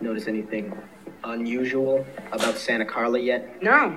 [0.00, 0.70] notice anything
[1.24, 3.60] unusual about Santa Carla yet?
[3.62, 3.96] No,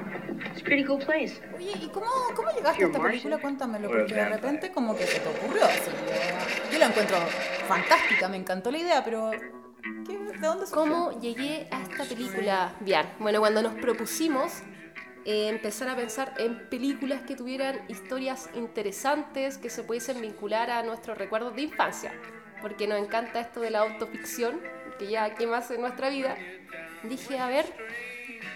[0.52, 1.42] it's a pretty cool place.
[1.56, 2.06] Oye, ¿y cómo,
[2.36, 3.38] cómo llegaste a esta película?
[3.40, 5.66] Cuéntamelo, porque de repente como que se te ocurrió.
[5.66, 7.18] así, yo- yo la encuentro
[7.68, 9.32] fantástica, me encantó la idea, pero
[10.06, 10.72] ¿qué- ¿de dónde surgió?
[10.76, 12.74] ¿Cómo llegué a esta película?
[12.80, 14.62] Bien, bueno, cuando nos propusimos
[15.26, 20.84] eh, empezar a pensar en películas que tuvieran historias interesantes, que se pudiesen vincular a
[20.84, 22.14] nuestros recuerdos de infancia,
[22.62, 24.62] porque nos encanta esto de la autoficción,
[24.98, 26.38] que ya qué más en nuestra vida,
[27.04, 27.66] dije, a ver,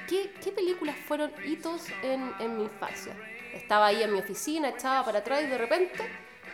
[0.07, 3.15] ¿qué, qué películas fueron hitos en, en mi infancia?
[3.53, 6.03] Estaba ahí en mi oficina, echaba para atrás y de repente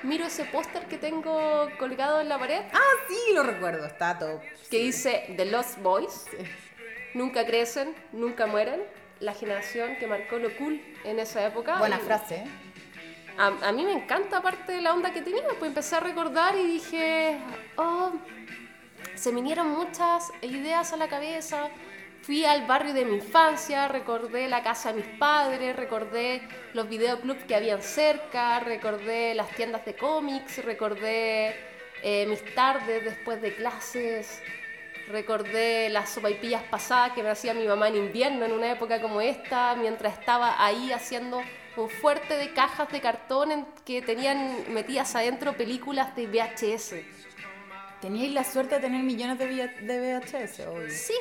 [0.04, 4.42] miro ese póster que tengo colgado en la pared Ah, sí, lo recuerdo, está top.
[4.70, 6.26] que dice The Lost Boys.
[7.14, 8.82] Nunca crecen, nunca mueren.
[9.20, 11.78] La generación que marcó lo cool en esa época.
[11.80, 12.48] Buena Y frase, ¿eh?
[13.40, 16.56] A, a mí me encanta aparte de la onda que tenía, pues empecé a recordar
[16.56, 17.38] y dije,
[17.78, 18.12] oh,
[19.18, 21.70] se vinieron muchas ideas a la cabeza.
[22.22, 26.42] Fui al barrio de mi infancia, recordé la casa de mis padres, recordé
[26.74, 31.56] los videoclubs que habían cerca, recordé las tiendas de cómics, recordé
[32.04, 34.42] eh, mis tardes después de clases,
[35.08, 39.22] recordé las sopaipillas pasadas que me hacía mi mamá en invierno en una época como
[39.22, 41.42] esta, mientras estaba ahí haciendo
[41.76, 47.27] un fuerte de cajas de cartón en que tenían metidas adentro películas de VHS.
[48.02, 50.90] Teníais la suerte de tener millones de, VHS, obvio.
[50.92, 51.16] Sí,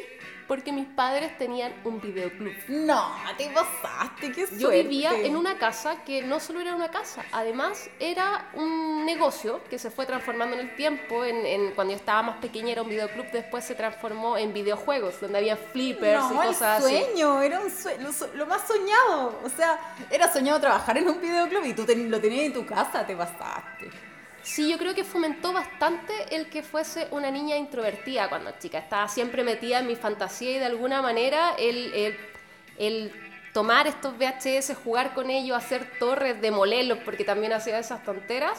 [0.46, 2.52] porque mis padres tenían un videoclub.
[2.68, 4.58] No, te pasaste, qué suerte.
[4.58, 9.64] Yo vivía en una casa que no solo era una casa, además era un negocio
[9.70, 11.24] que se fue transformando en el tiempo.
[11.24, 15.18] En, en- cuando yo estaba más pequeña era un videoclub, después se transformó en videojuegos,
[15.20, 16.94] donde había flippers y No, el cosas así.
[16.94, 19.40] sueño, era un sueño, lo, más soñado.
[19.44, 19.78] O sea,
[20.10, 23.16] era soñado trabajar en un videoclub y tú ten- lo tenías en tu casa, te
[23.16, 23.90] pasaste.
[24.46, 28.78] Sí, yo creo que fomentó bastante el que fuese una niña introvertida cuando chica.
[28.78, 32.16] Estaba siempre metida en mi fantasía y de alguna manera el, el-
[32.78, 33.12] el
[33.52, 38.58] tomar estos VHS, jugar con ellos, hacer torres, demolerlos, porque también hacía esas tonteras,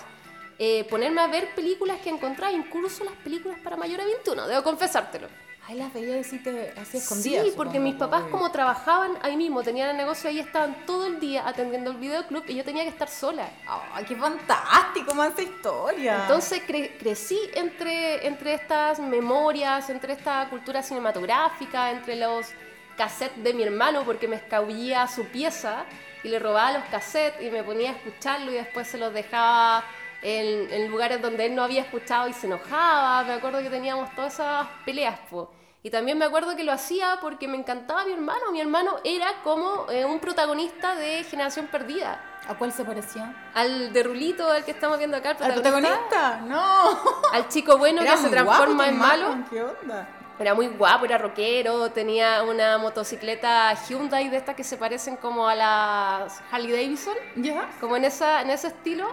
[0.60, 4.64] eh, ponerme a ver películas que encontraba, incluso las películas para mayores de 21, debo
[4.64, 5.30] confesártelo.
[5.70, 7.46] Ay, las veía así, te, así escondidas.
[7.46, 11.20] Sí, porque mis papás como trabajaban ahí mismo, tenían el negocio ahí, estaban todo el
[11.20, 13.50] día atendiendo el videoclub y yo tenía que estar sola.
[13.94, 16.22] Ay, qué fantástico, más esta historia.
[16.22, 22.48] Entonces cre- crecí entre, entre estas memorias, entre esta cultura cinematográfica, entre los
[22.96, 25.84] cassettes de mi hermano, porque me escabullía su pieza
[26.24, 29.84] y le robaba los cassettes y me ponía a escucharlo y después se los dejaba
[30.28, 33.24] en, en lugares donde él no había escuchado y se enojaba.
[33.24, 35.52] Me acuerdo que teníamos todas esas peleas, po.
[35.84, 38.52] Y también me acuerdo que lo hacía porque me encantaba mi hermano.
[38.52, 42.22] Mi hermano era como eh, un protagonista de Generación Perdida.
[42.48, 43.34] ¿A cuál se parecía?
[43.54, 46.42] Al de Rulito, al que estamos viendo acá, el ¿Al protagonista?
[46.46, 47.00] No.
[47.32, 49.36] al chico bueno Era que se muy guapo transforma tu en malo.
[49.50, 50.10] ¿Qué onda?
[50.40, 55.48] Era muy guapo, era rockero, tenía una motocicleta Hyundai de estas que se parecen como
[55.48, 57.70] a las Harley Davidson, ¿Ya?
[57.80, 59.08] como en, esa, en ese estilo.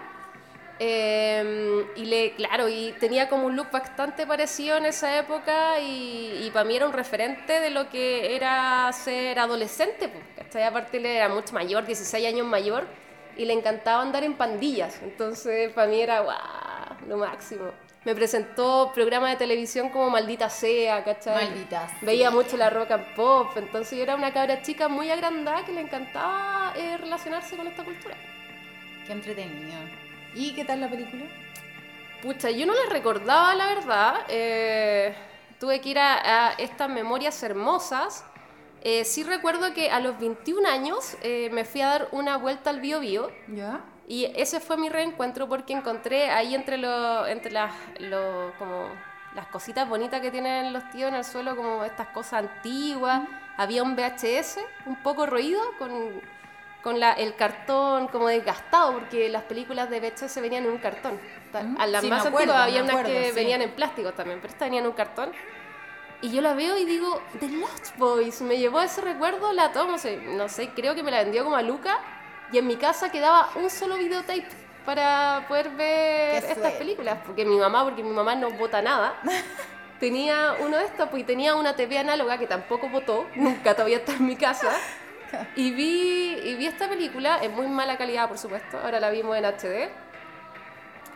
[0.79, 6.51] Eh, y le, claro, y tenía como un look bastante parecido en esa época y,
[6.53, 10.25] para mí era un referente de lo que era ser adolescente, pues.
[10.65, 12.87] Aparte él era mucho mayor, 16 años mayor,
[13.37, 17.73] y le encantaba andar en pandillas, entonces para mí era guau, lo máximo.
[18.05, 21.49] Me presentó programas de televisión como Maldita Sea, ¿cachai?
[21.49, 21.99] Maldita Sea.
[22.03, 25.73] Veía mucho la rock and pop, entonces yo era una cabra chica muy agrandada que
[25.73, 28.15] le encantaba eh, relacionarse con esta cultura.
[29.07, 29.79] Qué entretenido.
[30.35, 31.25] ¿Y qué tal la película?
[32.23, 34.15] Pucha, yo no la recordaba, la verdad.
[34.29, 35.15] eh,
[35.61, 38.25] tuve que ir a, a estas memorias hermosas.
[38.83, 42.69] Eh, sí recuerdo que a los 21 años eh, me fui a dar una vuelta
[42.71, 43.81] al Bio Bio ¿Ya?
[44.07, 48.89] y ese fue mi reencuentro porque encontré ahí entre, lo, entre las, lo- como
[49.35, 53.23] las cositas bonitas que tienen los tíos en el suelo, como estas cosas antiguas.
[53.57, 56.21] Había un VHS un poco roído con,
[56.85, 61.19] con la- el cartón como desgastado, porque las películas de VHS venían en un cartón.
[61.53, 63.35] Mm, A las sí, más acuerdo, antiguas había me unas acuerdo, que sí.
[63.35, 65.33] venían en plástico también, pero esta venía en un cartón.
[66.21, 69.93] Y yo la veo y digo, The Lost Boys, me llevó ese recuerdo, la tomo,
[69.93, 71.99] no sé, no sé, creo que me la vendió como a Luca
[72.53, 74.47] y en mi casa quedaba un solo videotape
[74.85, 79.15] para poder ver estas películas, porque mi mamá, porque mi mamá no vota nada,
[80.01, 83.99] tenía uno de estos, pues y tenía una TV análoga que tampoco votó, nunca todavía
[83.99, 84.71] está en mi casa.
[85.57, 89.37] Y vi, y vi esta película, en muy mala calidad por supuesto, ahora la vimos
[89.37, 89.91] en HD.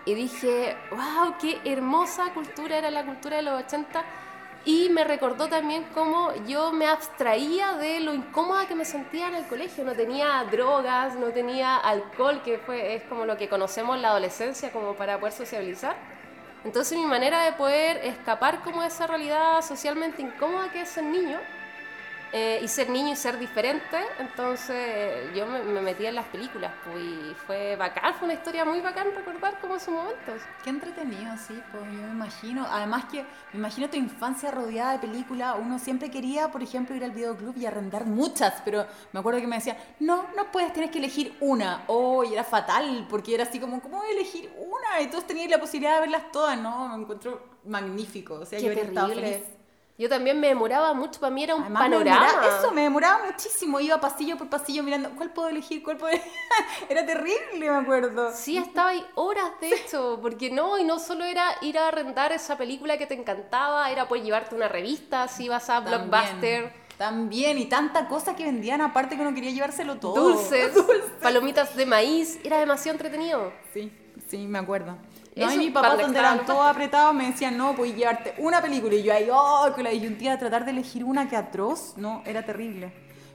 [0.04, 4.04] Y dije, wow, qué hermosa cultura era la cultura de los 80.
[4.64, 9.34] Y me recordó también cómo yo me abstraía de lo incómoda que me sentía en
[9.34, 9.84] el colegio.
[9.84, 14.08] No tenía drogas, no tenía alcohol, que fue, es como lo que conocemos en la
[14.08, 15.96] adolescencia como para poder sociabilizar.
[16.64, 21.04] Entonces mi manera de poder escapar como de esa realidad socialmente incómoda que es ser
[21.04, 21.38] niño,
[22.32, 26.72] eh, y ser niño y ser diferente, entonces yo me, me metí en las películas
[26.84, 30.42] pues, y fue bacán, fue una historia muy bacán recordar como esos momentos.
[30.62, 32.66] Qué entretenido, sí, pues yo me imagino.
[32.68, 33.22] Además que
[33.52, 35.56] me imagino tu infancia rodeada de películas.
[35.58, 39.46] Uno siempre quería, por ejemplo, ir al videoclub y arrendar muchas, pero me acuerdo que
[39.46, 41.84] me decían, no, no puedes, tienes que elegir una.
[41.86, 45.00] Oh, y era fatal, porque era así como, ¿cómo voy a elegir una?
[45.00, 46.88] Y todos tenían la posibilidad de verlas todas, ¿no?
[46.88, 48.34] Me encuentro magnífico.
[48.34, 49.32] O sea, Qué yo estado terrible.
[49.38, 49.57] feliz.
[49.98, 52.26] Yo también me demoraba mucho, para mí era un Además, me panorama.
[52.28, 53.80] demoraba- eso me demoraba muchísimo.
[53.80, 55.82] Iba pasillo por pasillo mirando, ¿cuál puedo elegir?
[55.82, 56.16] ¿Cuál puedo
[56.88, 58.32] Era terrible, me acuerdo.
[58.32, 62.30] Sí, estaba ahí horas de hecho, porque no, y no solo era ir a arrendar
[62.30, 66.72] esa película que te encantaba, era pues llevarte una revista, si ibas a También, Blockbuster,
[66.96, 70.14] También, y tanta cosa que vendían aparte que uno quería llevárselo todo.
[70.14, 70.72] dulces,
[71.22, 73.52] palomitas de maíz, era demasiado entretenido.
[73.74, 73.92] Sí,
[74.28, 74.96] sí, me acuerdo.
[75.36, 78.60] No, Eso, y la donde extra eran todos apretados, me decían, no, puedes llevarte una
[78.60, 78.94] película.
[78.94, 81.94] Y yo ahí, oh, con la disyuntiva de tratar de elegir una que atroz.
[81.96, 82.92] No, era terrible.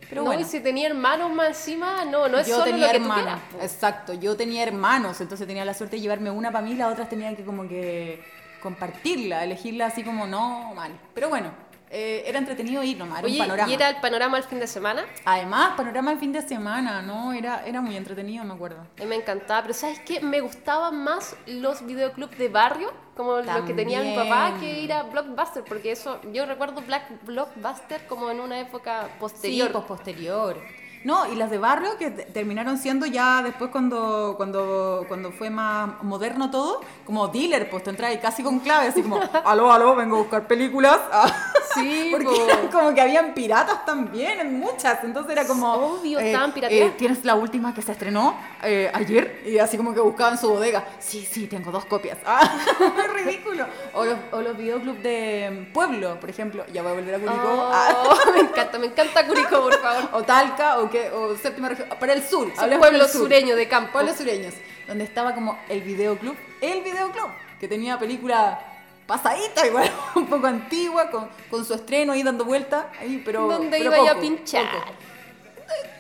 [0.10, 0.42] Pero no, bueno.
[0.42, 3.04] y si tenía hermanos más encima, no, no es yo solo tenía lo que tú
[3.06, 3.62] hermanos, quieras, po.
[3.62, 7.10] exacto, yo tenía hermanos, entonces tenía la suerte de llevarme una para mí las otras
[7.10, 8.22] tenían que como que
[8.62, 10.92] compartirla, elegirla así como no, mal.
[11.14, 11.52] Pero bueno,
[11.96, 13.70] eh, era entretenido ir nomás, era Oye, un panorama.
[13.70, 15.06] ¿y era el panorama el fin de semana?
[15.26, 17.32] Además, panorama de fin de semana, ¿no?
[17.34, 18.78] Era, era muy entretenido, me acuerdo.
[18.98, 20.20] A mí me encantaba, pero ¿sabes qué?
[20.20, 24.74] Me gustaban más los videoclubs de barrio, como los que tenía mi papá, También.
[24.74, 29.68] que ir a Blockbuster, porque eso, yo recuerdo Black Blockbuster como en una época posterior.
[29.72, 30.58] Sí, posterior.
[31.04, 35.50] No, y las de barrio que te- terminaron siendo ya después cuando, cuando, cuando fue
[35.50, 39.72] más moderno todo, como dealer, pues tú entras y casi con clave, así como, aló,
[39.74, 40.98] aló, vengo a buscar películas.
[41.76, 42.70] Sí, Porque po.
[42.72, 45.72] como que habían piratas también, en muchas, ences era como...
[45.74, 46.98] Obvio, estaban pirateadas.
[46.98, 50.84] Tienes la última que se estrenó eh, ayer y así como que buscaban su bodega.
[51.00, 52.18] Sí, sí, tengo dos copias.
[52.26, 53.66] Ah, muy ridículo.
[53.94, 56.66] O los, o los videoclubs de Pueblo, por ejemplo.
[56.74, 57.44] Ya voy a volver a Curicó.
[57.54, 58.18] Oh, Ah.
[58.34, 60.10] me encanta, me encanta Curicó, por favor.
[60.14, 62.52] o Talca, o, qué, o séptima región, para el sur.
[62.54, 63.08] Del sur.
[63.10, 63.92] sureños de campo.
[63.94, 64.54] Pueblos sureños,
[64.88, 67.30] donde estaba como el videoclub, el videoclub,
[67.60, 68.60] que tenía película
[69.08, 73.84] pasadita, igual, un poco antigua, con, con su estreno ahí dando vuelta, ahí, pero pero
[73.84, 74.66] iba yo a pinchar.
[74.72, 74.92] poco.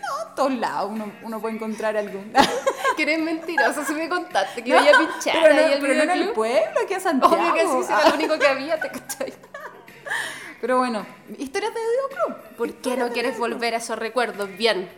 [0.01, 2.31] No, en todos lados uno, uno puede encontrar algún.
[2.97, 5.79] Que eres mentirosa, si me contaste que No, iba a pinchar pero no, ahí al
[5.79, 7.35] pero no en el pueblo, aquí a Santiago.
[7.35, 9.33] Obvio que sí, si Ah, era lo único que había, te cachai.
[10.61, 11.05] Pero bueno,
[11.37, 12.55] historias de videoclub.
[12.55, 14.47] ¿Por qué no quieres volver a esos recuerdos?
[14.57, 14.89] Bien.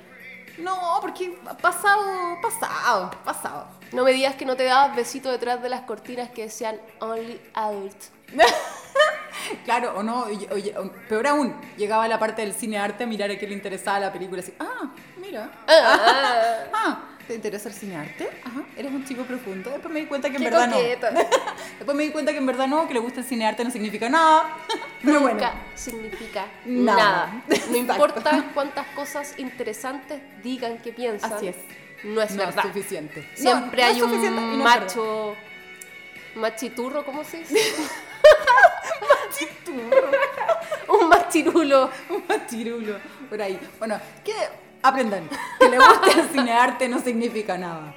[0.58, 3.68] No, porque pasado, pasado, pasado.
[3.92, 7.42] No me digas que no te dabas besito detrás de las cortinas que decían Only
[7.54, 7.96] Adult.
[9.64, 13.30] Claro, o no, o- peor aún, llegaba a la parte del cine arte a mirar
[13.32, 17.96] a qué le interesaba la película, así, ah, mira, Ah, ah, ¿te interesa el cine
[17.98, 18.30] arte?
[18.44, 19.70] Ajá, eres un chico profundo.
[19.72, 21.12] Después me di cuenta que en qué verdad coqueta.
[21.12, 21.20] no.
[21.78, 23.72] Después me di cuenta que en verdad no, que le gusta el cine arte no
[23.72, 24.58] significa nada.
[25.04, 26.98] Bueno, Nunca significa Nada.
[26.98, 27.44] nada.
[27.70, 31.32] No importa cuántas cosas interesantes digan que piensan.
[31.34, 31.58] así es.
[32.04, 32.66] No es no verdad.
[32.66, 33.30] es suficiente.
[33.36, 35.36] Siempre no hay un macho.
[36.36, 37.56] Machiturro, ¿cómo se dice?
[40.88, 41.90] Un machirulo.
[42.10, 42.98] Un machirulo
[43.30, 43.60] por ahí.
[43.80, 44.34] Bueno, que
[44.82, 45.28] aprendan
[45.60, 47.96] que le guste el cine arte no significa nada.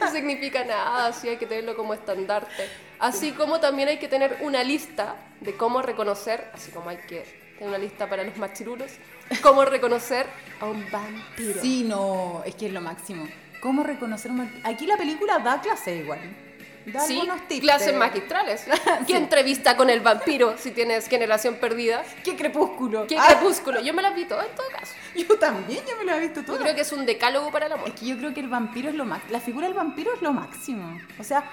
[0.00, 2.68] No significa nada, así hay que tenerlo como estandarte.
[2.98, 7.20] Así como también hay que tener una lista de cómo reconocer, así como hay que
[7.20, 8.90] tener una lista para los machirulos,
[9.42, 10.26] cómo reconocer
[10.60, 11.60] a un vampiro.
[11.60, 13.28] Sí, no, es que es lo máximo.
[13.60, 14.68] ¿Cómo reconocer un vampiro?
[14.68, 16.20] Aquí la película da clase igual.
[16.86, 17.60] Da Sí, algunos tips.
[17.60, 18.64] clases de- magistrales.
[19.06, 22.02] ¿Qué entrevista con el vampiro si tienes generación perdida?
[22.24, 23.06] ¿Qué crepúsculo?
[23.06, 23.80] ¿Qué Ah, crepúsculo?
[23.80, 24.94] Yo me las vi todas en todo caso.
[25.14, 26.56] Yo también, yo me lo he visto todo.
[26.56, 27.88] Yo creo que es un decálogo para el amor.
[27.88, 29.32] Es que yo creo que el vampiro es lo máximo.
[29.32, 30.98] La figura del vampiro es lo máximo.
[31.18, 31.44] O sea,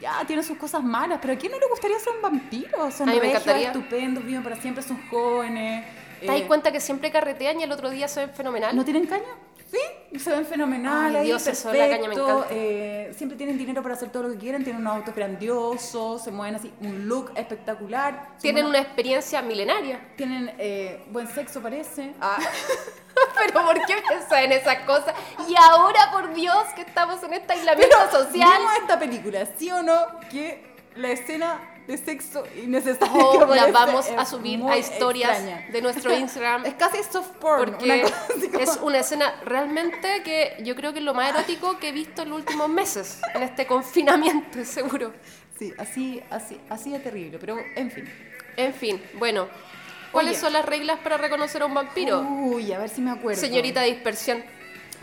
[0.00, 2.90] ya tiene sus cosas malas, pero ¿a quién no le gustaría ser un vampiro?
[2.90, 3.66] Son regios, encantaría.
[3.68, 5.84] estupendos, viven para siempre, son jóvenes.
[6.20, 8.76] ¿Te das eh, cuenta que siempre carretean y el otro día se ven fenomenal?
[8.76, 9.24] ¿No tienen caña?
[9.70, 11.10] Sí, se ven fenomenal.
[11.10, 12.48] Ay, ahí, Dios, eso, la caña me perfecto, encanta.
[12.50, 16.30] eh, siempre tienen dinero para hacer todo lo que quieren, tienen unos autos grandiosos, se
[16.32, 18.36] mueven así, un look espectacular.
[18.40, 20.00] Tienen una experiencia milenaria.
[20.16, 22.14] Tienen eh, buen sexo, parece.
[22.20, 22.38] Ah,
[23.46, 25.14] Pero ¿por qué pensás en esas cosas?
[25.48, 28.50] Y ahora, por Dios, que estamos en este aislamiento social.
[28.58, 29.94] ¿Vimos esta película, sí o no?
[30.30, 30.64] Que
[30.96, 31.60] la escena
[31.90, 35.66] de sexo innecesaria Oh, la vamos a subir a historias extraña.
[35.70, 36.66] de nuestro Instagram.
[36.66, 37.72] Es casi soft porn.
[37.72, 41.78] Porque una como- es una escena realmente que yo creo que es lo más erótico
[41.78, 45.12] que he visto en los últimos meses, en este confinamiento, seguro.
[45.58, 48.08] Sí, así, así, así de terrible, pero en fin.
[48.56, 49.48] En fin, bueno.
[50.12, 50.40] ¿Cuáles Oye.
[50.40, 52.20] son las reglas para reconocer a un vampiro?
[52.22, 53.40] Uy, a ver si me acuerdo.
[53.40, 54.42] Señorita dispersión.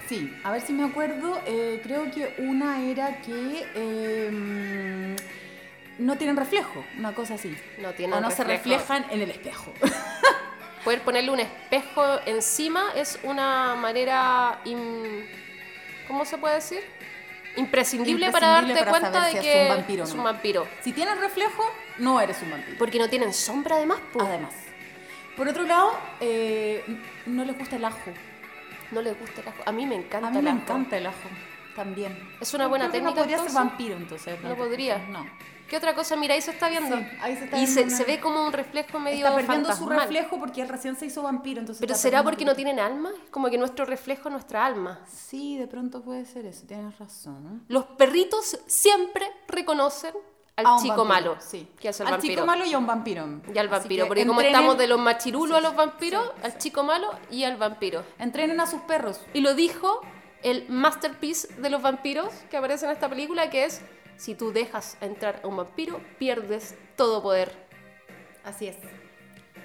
[0.10, 1.40] Sí, a ver si me acuerdo.
[1.46, 3.66] eh, creo que una era que.
[3.76, 5.16] eh,
[6.00, 7.56] no tienen reflejo, una cosa así.
[7.80, 9.74] No tienen o no se reflejan en el espejo.
[10.84, 15.28] Poder ponerle un espejo encima es una manera, in-
[16.08, 16.80] ¿cómo se puede decir?
[17.58, 20.68] Imprescindible, para darte para cuenta de si es que un vampiro es un vampiro.
[20.82, 21.64] si tienes reflejo,
[21.98, 22.78] no eres un vampiro.
[22.78, 24.22] Porque no tienen sombra además, po.
[24.22, 24.54] Además.
[25.36, 26.84] Por otro lado, eh,
[27.26, 28.12] no les gusta el ajo.
[28.92, 29.58] No les gusta el ajo.
[29.66, 30.60] A mí me encanta A mí el me ajo.
[30.60, 31.30] encanta el ajo
[31.76, 32.18] también.
[32.40, 33.70] Es una buena que técnica, No podría ser entonces.
[33.70, 34.42] vampiro entonces.
[34.44, 34.98] No podría.
[35.10, 35.26] No.
[35.70, 36.16] ¿Qué otra cosa?
[36.16, 36.98] Mira, ahí se está viendo.
[36.98, 39.36] Sí, ahí se está y viendo se, una- se ve como un reflejo medio Está
[39.36, 41.60] perdiendo su reflejo porque él recién se hizo vampiro.
[41.60, 43.12] Entonces Pero ¿será porque no tienen alma?
[43.24, 45.02] Es como que nuestro reflejo es nuestra alma.
[45.08, 46.66] Sí, de pronto puede ser eso.
[46.68, 47.64] Tienes razón.
[47.68, 50.14] Los perritos siempre reconocen
[50.56, 51.36] al A chico vampiro, malo.
[51.40, 51.68] Sí.
[51.80, 52.34] Que es el al vampiro.
[52.34, 53.28] chico malo y a un vampiro.
[53.54, 54.06] Y al vampiro.
[54.06, 57.12] que Porque como estamos de los machirulos Sí, a los vampiros, sí, al chico malo
[57.30, 58.04] y al vampiro.
[58.20, 59.22] Entrenen a sus perros.
[59.34, 60.02] Y lo dijo
[60.44, 63.82] el masterpiece de los vampiros que aparece en esta película, que es,
[64.18, 67.52] si tú dejas entrar a un vampiro, pierdes todo poder.
[68.44, 68.78] Así es.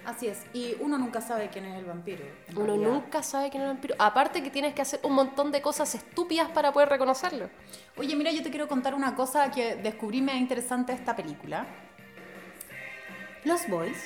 [0.04, 0.42] Así es.
[0.52, 2.24] Y uno nunca sabe quién es el vampiro.
[2.56, 2.88] Uno realidad.
[2.90, 3.94] nunca sabe quién es el vampiro.
[3.98, 7.48] Aparte que tienes que hacer un montón de cosas estúpidas para poder reconocerlo.
[7.96, 11.66] Oye, mira, yo te quiero contar una cosa que descubrí me interesante de esta película.
[13.44, 13.96] Los Boys,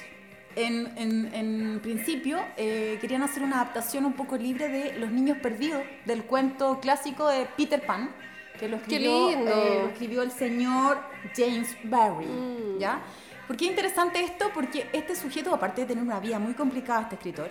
[0.55, 5.39] en, en- en principio, eh, querían hacer una adaptación un poco libre de Los Niños
[5.39, 8.11] Perdidos, del cuento clásico de Peter Pan,
[8.57, 9.51] que lo ¡Qué escribió, lindo!
[9.51, 10.99] eh, lo escribió el señor
[11.37, 12.27] James Barry.
[12.27, 12.79] Mm.
[12.79, 13.03] ¿Ya?
[13.47, 14.51] ¿Por qué es interesante esto?
[14.53, 17.51] Porque este sujeto, aparte de tener una vida muy complicada, este escritor,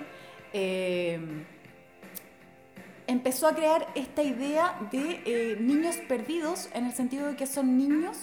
[0.52, 1.20] eh,
[3.08, 7.78] empezó a crear esta idea de eh, niños perdidos en el sentido de que son
[7.78, 8.18] niños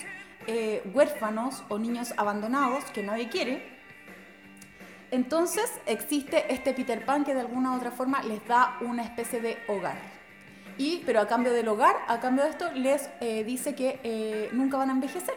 [0.47, 3.73] eh, huérfanos o niños abandonados que nadie quiere.
[5.11, 9.41] Entonces existe este Peter Pan que de alguna u otra forma les da una especie
[9.41, 10.12] de hogar.
[10.79, 14.49] Y, pero a cambio del hogar, a cambio de esto, les eh, dice que eh,
[14.53, 15.35] nunca van a envejecer.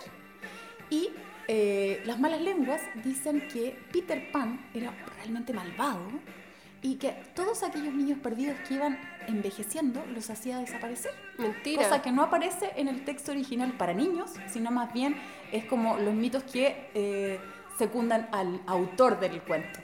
[0.90, 1.10] Y
[1.48, 6.08] eh, las malas lenguas dicen que Peter Pan era realmente malvado
[6.82, 11.12] y que todos aquellos niños perdidos que iban envejeciendo los hacía desaparecer.
[11.38, 11.84] Mentira.
[11.84, 15.18] Cosa que no aparece en el texto original para niños, sino más bien
[15.52, 17.40] es como los mitos que eh,
[17.78, 19.80] secundan al autor del cuento.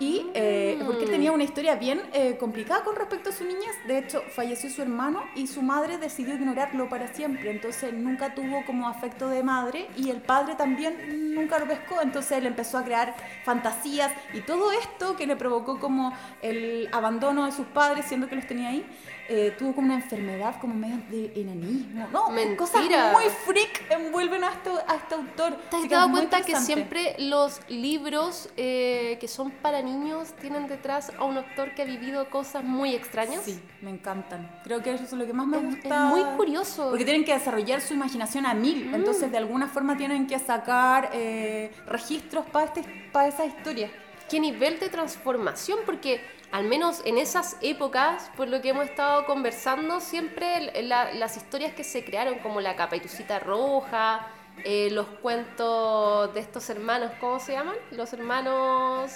[0.00, 3.74] Y eh, porque él tenía una historia bien eh, complicada con respecto a su niñez.
[3.86, 7.50] De hecho, falleció su hermano y su madre decidió ignorarlo para siempre.
[7.50, 12.00] Entonces nunca tuvo como afecto de madre y el padre también nunca lo pescó.
[12.00, 13.14] Entonces él empezó a crear
[13.44, 16.12] fantasías y todo esto que le provocó como
[16.42, 18.86] el abandono de sus padres, siendo que los tenía ahí,
[19.30, 22.06] eh, tuvo como una enfermedad como medio de enanismo.
[22.10, 22.56] No, Mentira.
[22.56, 25.56] cosas muy freak envuelven a este, a este autor.
[25.70, 31.12] ¿Te has dado cuenta que siempre los libros eh, que son para niños tienen detrás
[31.18, 33.42] a un autor que ha vivido cosas muy extrañas?
[33.44, 34.48] Sí, me encantan.
[34.64, 36.04] Creo que eso es lo que más me Es- es gusta.
[36.06, 36.90] muy curioso.
[36.90, 38.94] Porque tienen que desarrollar su imaginación a mil.
[38.94, 43.90] Entonces, de alguna forma, tienen que sacar eh, registros para este, para esa historia.
[44.30, 46.20] qué nivel de transformación, porque
[46.52, 51.72] al menos en esas épocas, por lo que hemos estado conversando, siempre la- las historias
[51.72, 54.26] que se crearon, como la Caperucita Roja,
[54.64, 57.76] eh, los cuentos de estos hermanos, ¿cómo se llaman?
[57.90, 59.12] Los hermanos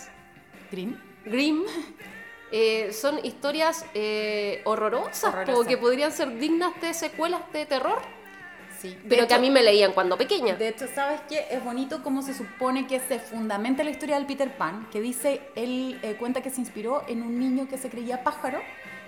[0.72, 1.00] Green.
[1.24, 1.62] Grimm.
[2.50, 8.00] eh, son historias eh, horrorosas, como que podrían ser dignas de secuelas de terror,
[8.78, 8.98] Sí.
[9.08, 10.56] Pero que a hecho- mí me leían cuando pequeña.
[10.56, 11.46] De hecho, ¿sabes qué?
[11.52, 15.40] Es bonito cómo se supone que se fundamenta la historia del Peter Pan, que dice,
[15.54, 18.60] él eh, cuenta que se inspiró en un niño que se creía pájaro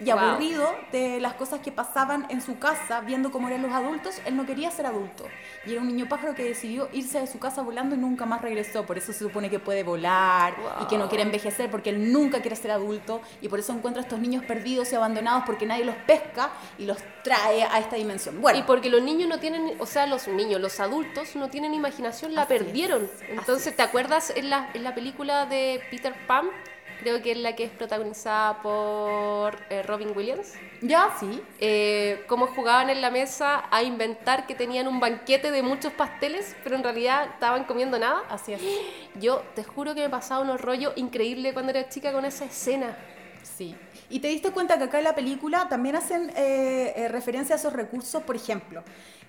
[0.05, 0.19] y Wow.
[0.21, 4.37] aburrido de las cosas que pasaban en su casa, viendo cómo eran los adultos, él
[4.37, 5.25] no quería ser adulto.
[5.67, 8.43] Y era un niño pájaro que decidió irse de su casa volando y nunca más
[8.43, 8.85] regresó.
[8.85, 12.41] Por eso se supone que puede volar y que no quiere envejecer porque él nunca
[12.41, 13.21] quiere ser adulto.
[13.41, 16.85] Y por eso encuentra a estos niños perdidos y abandonados porque nadie los pesca y
[16.87, 18.41] los trae a esta dimensión.
[18.41, 21.73] Bueno, Y porque los niños no tienen, o sea, los niños, los adultos no tienen
[21.75, 23.09] imaginación, la Así perdieron.
[23.29, 23.77] Entonces, es.
[23.77, 26.47] ¿te acuerdas en la, en la película de Peter Pan?
[27.05, 30.55] Creo que es la que es protagonizada por eh, Robin Williams.
[30.81, 31.43] ya sí.
[31.61, 36.57] Eh, cómo jugaban en la mesa a inventar que tenían un banquete de muchos pasteles,
[36.65, 38.23] pero en realidad estaban comiendo nada.
[38.31, 38.63] Así es.
[39.21, 42.97] Yo te juro que me pasaba unos rollos increíbles cuando era chica con esa escena.
[43.43, 43.77] Sí.
[44.09, 47.59] Y te diste cuenta que acá en la película también hacen eh, eh, referencia a
[47.59, 48.83] esos recursos, por ejemplo,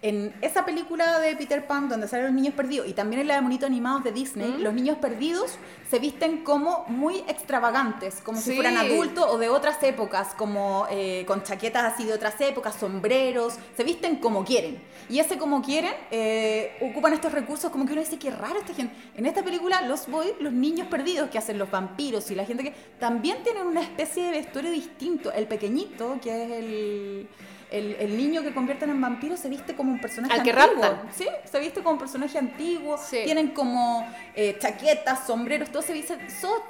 [0.05, 3.35] en esa película de Peter Pan donde salen los niños perdidos y también en la
[3.35, 4.61] de monitos animados de Disney, ¿Mm?
[4.61, 5.57] los niños perdidos
[5.89, 11.23] se visten como muy extravagantes, como si fueran adultos o de otras épocas, como eh,
[11.25, 14.79] con chaquetas así de otras épocas, sombreros, se visten como quieren.
[15.09, 18.75] Y ese como quieren, eh, ocupan estos recursos como que uno dice, qué raro esta
[18.75, 18.93] gente.
[19.15, 22.63] En esta película, los boys, los niños perdidos que hacen los vampiros y la gente
[22.63, 25.31] que también tienen una especie de vestuario distinto.
[25.31, 27.27] El pequeñito, que es el,
[27.71, 30.81] el, el niño que convierten en vampiro se viste como un personaje Al que antiguo.
[30.83, 31.09] raptan.
[31.15, 32.97] Sí, se viste como un personaje antiguo.
[32.97, 33.19] Sí.
[33.25, 36.19] Tienen como eh, chaquetas, sombreros, todos se visten,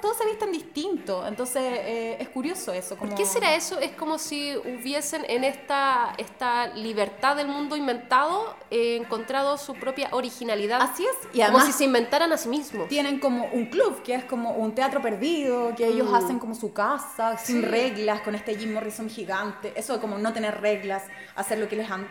[0.00, 1.26] todos se visten distinto.
[1.26, 2.96] Entonces eh, es curioso eso.
[2.96, 3.10] Como...
[3.10, 3.78] ¿Por qué será eso?
[3.78, 10.08] Es como si hubiesen en esta, esta libertad del mundo inventado eh, encontrado su propia
[10.12, 10.80] originalidad.
[10.82, 11.28] Así es.
[11.32, 12.88] Y como además si se inventaran a sí mismos.
[12.88, 16.14] tienen como un club, que es como un teatro perdido, que ellos Mm.
[16.14, 17.66] hacen como su casa, sin Sí.
[17.66, 19.72] reglas, con este Jim Morrison gigante.
[19.76, 22.08] Eso de como no tener reglas, hacer lo que, les an-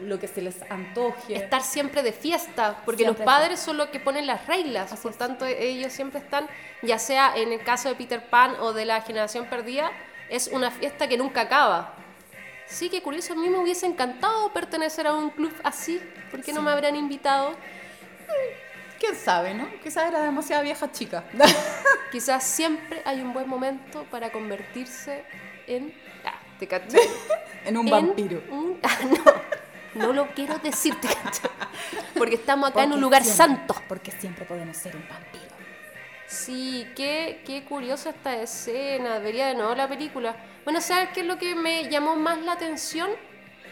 [0.00, 1.34] lo, que se les antoje.
[1.36, 4.92] Estar siempre de fiesta, porque Siempre los padres son los que ponen las reglas.
[4.92, 5.18] Así por es.
[5.18, 6.46] tanto, ellos siempre están,
[6.82, 9.90] ya sea en el caso de Peter Pan o de la generación perdida,
[10.28, 11.94] es una fiesta que nunca acaba.
[12.66, 16.00] Sí, que curioso, a mí me hubiese encantado pertenecer a un club así.
[16.30, 17.56] ¿Por qué no me habrán invitado?
[19.00, 19.68] ¿Quién sabe, no?
[19.82, 21.24] Quizás era demasiada vieja chica.
[22.12, 25.24] Quizás siempre hay un buen momento para convertirse
[25.66, 25.92] en...
[26.60, 26.98] Te caché.
[27.64, 28.42] en un En vampiro.
[28.50, 28.98] un- ah,
[29.94, 31.48] no, no lo quiero decir, te caché.
[32.16, 33.74] Porque estamos acá en un lugar siempre- santo.
[33.88, 35.44] Porque siempre podemos ser un vampiro.
[36.28, 40.36] Sí, qué, qué curiosa esta escena, vería de nuevo la película.
[40.64, 43.10] Bueno, ¿sabes qué es lo que me llamó más la atención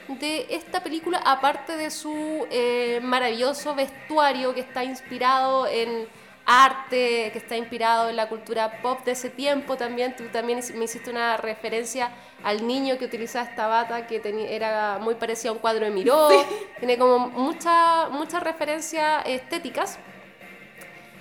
[0.08, 1.18] de esta película?
[1.24, 6.08] Aparte de su eh, maravilloso vestuario que está inspirado en
[6.50, 10.16] arte, que está inspirado en la cultura pop de ese tiempo también.
[10.16, 12.10] Tú también me hiciste una referencia
[12.42, 16.28] al niño que utilizaba esta bata que era muy parecida a un cuadro de Miró.
[16.78, 19.98] Tiene como mucha- muchas referencias estéticas.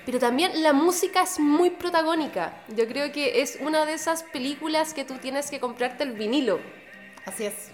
[0.06, 2.54] Pero también la música es muy protagónica.
[2.70, 6.62] Yo creo que es una de esas películas que tú tienes que comprarte el vinilo,
[7.26, 7.72] Así es.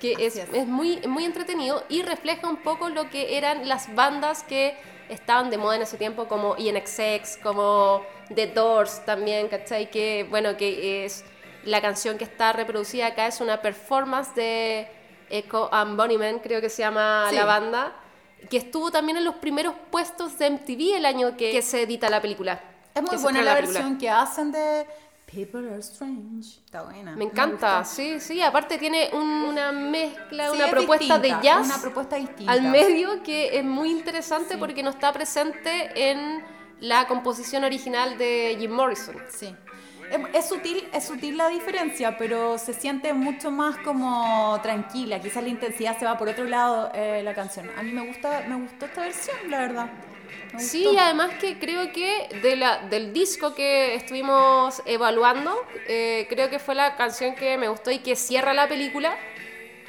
[0.00, 0.36] que es.
[0.36, 4.74] es muy, muy entretenido y refleja un poco lo que eran las bandas que
[5.08, 8.02] estaban de moda en ese tiempo, como INXX, como
[8.34, 9.90] The Doors también, ¿cachai?
[9.90, 11.24] Que, bueno, que es
[11.64, 14.88] la canción que está reproducida acá, es una performance de
[15.30, 17.36] Echo and Bunnymen, creo que se llama Sí.
[17.36, 17.92] la banda,
[18.50, 22.08] que estuvo también en los primeros puestos de MTV el año que, que se edita
[22.08, 22.60] la película.
[22.94, 23.80] Es muy buena la película.
[23.80, 24.86] versión que hacen de
[25.30, 26.60] People Are Strange.
[26.64, 27.16] Está buena.
[27.16, 28.40] Me encanta, sí, sí.
[28.40, 32.52] Aparte tiene un- una mezcla, Sí, una es propuesta distinta, de jazz Una propuesta distinta.
[32.52, 34.56] al medio que es muy interesante Sí.
[34.60, 36.44] porque no está presente en
[36.80, 39.16] la composición original de Jim Morrison.
[39.28, 39.54] Sí.
[40.10, 45.18] Es, es sutil, es sutil la diferencia, pero se siente mucho más como tranquila.
[45.20, 47.68] Quizás la intensidad se va por otro lado eh, la canción.
[47.76, 49.90] A mí me gusta, me gustó esta versión, la verdad.
[50.58, 55.54] Sí, y además que creo que de la, del disco que estuvimos evaluando,
[55.86, 59.16] eh, creo que fue la canción que me gustó y que cierra la película,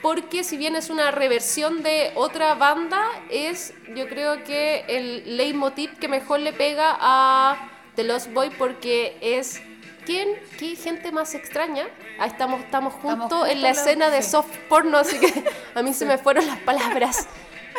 [0.02, 5.98] porque si bien es una reversión de otra banda, es yo creo que el leitmotiv
[6.00, 9.62] que mejor le pega a The Lost Boy porque es...
[10.06, 10.30] ¿Quién?
[10.58, 11.86] ¿Qué gente más extraña?
[12.18, 14.32] Ahí estamos, estamos juntos Estamos en la escena de sí.
[14.32, 15.44] soft porno, así que
[15.76, 17.28] a mí se me fueron las palabras.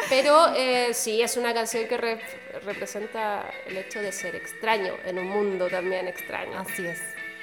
[0.09, 2.21] Pero eh, sí, es una canción que re-
[2.64, 6.59] representa el hecho de ser extraño en un mundo también extraño.
[6.59, 7.01] Así es,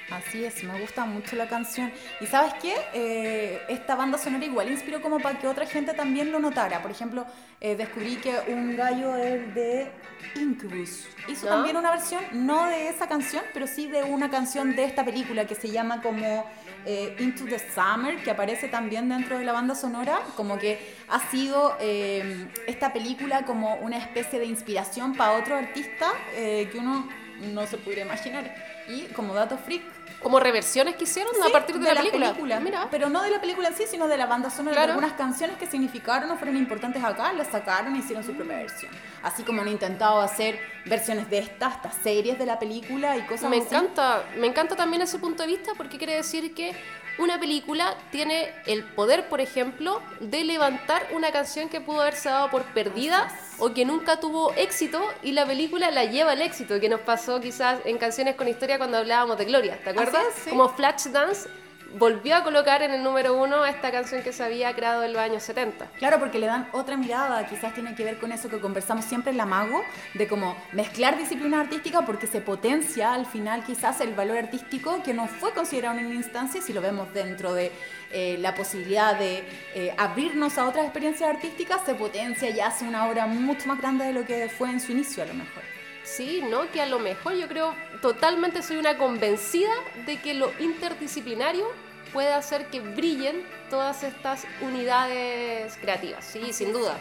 [0.09, 1.91] así es, me gusta mucho la canción.
[2.19, 6.31] Y sabes qué, Eh, esta banda sonora igual inspiró como para que otra gente también
[6.31, 6.81] lo notara.
[6.81, 7.25] Por ejemplo,
[7.61, 9.91] eh, descubrí que un gallo es de
[10.35, 11.07] Incubus.
[11.27, 11.53] Hizo ¿No?
[11.53, 15.45] también una versión, no de esa canción, pero sí de una canción de esta película
[15.45, 16.45] que se llama como
[16.85, 21.19] eh, Into the Summer, que aparece también dentro de la banda sonora, como que ha
[21.31, 27.07] sido eh, esta película como una especie de inspiración para otro artista que uno
[27.53, 28.74] no se pudiera imaginar.
[28.87, 29.83] Y como dato freak,
[30.21, 32.27] Como reversiones que hicieron a partir de, la, película.
[32.29, 32.59] película.
[32.59, 34.75] Mira, Pero no de la película en sí, sino de la banda sonora.
[34.75, 34.87] Claro.
[34.87, 38.57] De algunas canciones que significaron o fueron importantes acá, las sacaron y hicieron su propia
[38.57, 38.91] versión.
[39.23, 43.49] Así como han intentado hacer versiones de estas, estas series de la película y cosas
[43.49, 43.67] me así.
[43.67, 46.75] encanta, me encanta también ese punto de vista porque quiere decir que
[47.17, 52.49] una película tiene el poder, por ejemplo, de levantar una canción que pudo haberse dado
[52.49, 56.89] por perdida o que nunca tuvo éxito y la película la lleva al éxito, que
[56.89, 60.25] nos pasó quizás en Canciones con Historia cuando hablábamos de Gloria, ¿te acuerdas?
[60.43, 60.49] sí.
[60.49, 61.49] Como Flashdance
[61.93, 65.21] volvió a colocar en el número uno esta canción que se había creado en los
[65.21, 65.87] años 70.
[65.97, 69.31] Claro, porque le dan otra mirada, quizás tiene que ver con eso que conversamos siempre
[69.31, 74.13] en la Mago, de como mezclar disciplinas artísticas porque se potencia al final quizás el
[74.13, 77.71] valor artístico que no fue considerado en una instancia, si lo vemos dentro de
[78.11, 79.43] eh, la posibilidad de
[79.73, 84.05] eh, abrirnos a otras experiencias artísticas, se potencia y hace una obra mucho más grande
[84.05, 85.74] de lo que fue en su inicio a lo mejor.
[86.05, 86.69] Sí, ¿no?
[86.71, 89.71] Que a lo mejor yo creo, totalmente soy una convencida
[90.05, 91.65] de que lo interdisciplinario
[92.13, 96.97] puede hacer que brillen todas estas unidades creativas, sí, sin duda.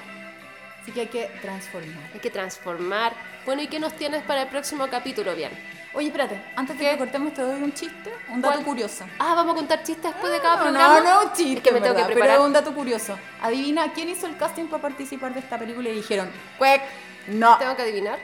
[0.83, 2.11] Así que hay que transformar.
[2.13, 3.13] Hay que transformar.
[3.47, 5.51] Bueno, ¿y qué nos tienes para el próximo capítulo, bien?
[5.95, 8.65] Oye, espérate, antes de que cortemos te doy un chiste, un dato ¿Cuál?
[8.67, 9.05] curioso.
[9.19, 11.01] Ah, vamos a contar chistes después de cada No, programa.
[11.01, 12.37] no, no, un chiste, Es que me en tengo que verdad, preparar.
[12.37, 13.17] pero un dato curioso.
[13.41, 16.83] Adivina quién hizo el casting para participar de esta película y dijeron, ¡cuec!
[17.29, 17.57] No.
[17.59, 18.19] Tengo que adivinar.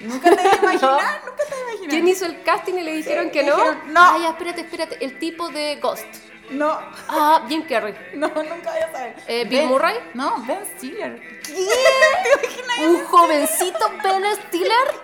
[0.00, 1.90] Nunca te iba a imaginar, nunca te iba a imaginar.
[1.90, 3.56] ¿Quién hizo el casting y le dijeron que no?
[3.56, 4.18] dijeron, no.
[4.22, 5.04] Ya, espérate, espérate.
[5.04, 6.06] El tipo de Ghost.
[6.50, 6.78] No,
[7.08, 7.94] Ah, Jim Carrey.
[8.14, 9.16] no, nunca voy a saber.
[9.26, 9.96] Eh, ¿Bill Murray?
[10.14, 11.20] No, Ben Stiller.
[11.42, 11.52] ¿Qué?
[12.40, 12.78] ¿Te imaginas?
[12.86, 14.94] ¿Un jovencito Ben Stiller?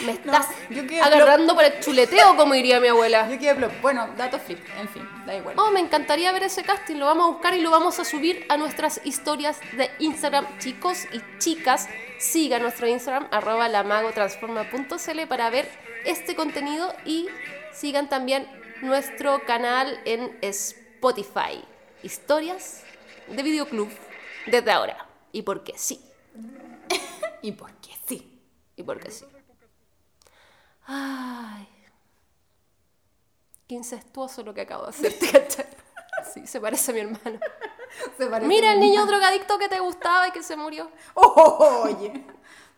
[0.00, 3.28] Me estás yo agarrando para el chuleteo, como diría mi abuela.
[3.28, 3.54] Yo quedé.
[3.80, 5.54] Bueno, dato freak, en fin, da igual.
[5.58, 6.96] Oh, me encantaría ver ese casting.
[6.96, 10.46] Lo vamos a buscar y lo vamos a subir a nuestras historias de Instagram.
[10.58, 15.68] Chicos y chicas, sigan nuestro Instagram, arroba lamagotransforma.cl para ver
[16.04, 17.28] este contenido y
[17.72, 18.46] sigan también
[18.82, 21.62] nuestro canal en Spotify.
[22.02, 22.82] Historias
[23.28, 23.88] de Videoclub
[24.46, 25.06] desde ahora.
[25.32, 26.00] Y porque sí.
[27.42, 28.40] ¿Y por qué sí?
[28.76, 29.24] Y porque sí.
[30.86, 31.68] Ay.
[33.68, 35.66] Qué incestuoso lo que acabo de hacer, ¿te cachai?
[36.32, 37.38] Sí, se parece a mi hermano.
[38.18, 39.12] Se parece Mira el niño hermano.
[39.18, 40.90] drogadicto que te gustaba y que se murió.
[41.14, 42.24] Oye,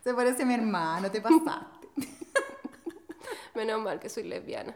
[0.03, 1.87] se parece a mi hermano, te pasaste.
[3.55, 4.75] Menos mal que soy lesbiana.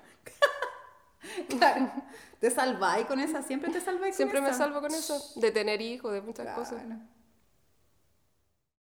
[1.48, 1.92] Claro.
[2.40, 5.22] Te salváis con esa, siempre te salváis con Siempre me salvo con eso.
[5.36, 6.60] De tener hijos, de muchas Claro.
[6.64, 6.82] cosas.